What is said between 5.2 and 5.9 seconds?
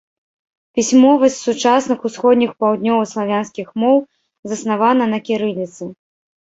кірыліцы.